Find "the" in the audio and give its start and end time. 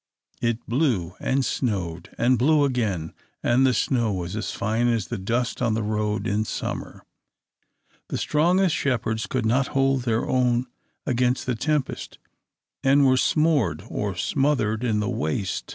3.67-3.73, 5.09-5.19, 8.07-8.17, 11.45-11.53, 15.01-15.07